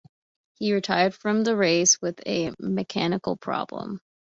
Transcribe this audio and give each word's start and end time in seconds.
He 0.55 0.73
retired 0.73 1.13
from 1.13 1.43
the 1.43 1.55
race 1.55 2.01
with 2.01 2.23
a 2.27 2.53
mechanical 2.59 3.37
problem. 3.37 4.01